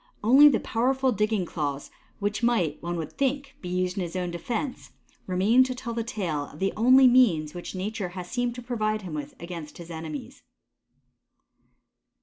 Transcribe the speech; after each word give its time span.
Only 0.23 0.49
the 0.49 0.59
powerful 0.59 1.11
digging 1.11 1.45
claws 1.45 1.91
which 2.17 2.41
might, 2.41 2.81
one 2.81 2.95
would 2.95 3.11
think, 3.13 3.55
be 3.61 3.69
used 3.69 3.97
in 3.97 4.01
his 4.03 4.15
own 4.15 4.31
defense, 4.31 4.89
remain 5.27 5.63
to 5.65 5.75
tell 5.75 5.93
the 5.93 6.03
tale 6.03 6.45
of 6.49 6.57
the 6.57 6.73
only 6.75 7.07
means 7.07 7.53
which 7.53 7.75
nature 7.75 8.09
has 8.17 8.27
seemed 8.27 8.55
to 8.55 8.63
provide 8.63 9.03
him 9.03 9.13
with 9.13 9.35
against 9.39 9.77
his 9.77 9.91
enemies. 9.91 10.41